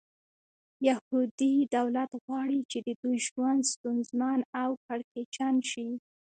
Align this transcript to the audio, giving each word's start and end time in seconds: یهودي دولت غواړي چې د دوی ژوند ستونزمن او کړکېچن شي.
یهودي 0.87 1.53
دولت 1.75 2.11
غواړي 2.23 2.59
چې 2.71 2.77
د 2.87 2.89
دوی 3.01 3.17
ژوند 3.27 3.61
ستونزمن 3.73 4.39
او 4.61 4.71
کړکېچن 4.85 5.55
شي. 5.71 5.89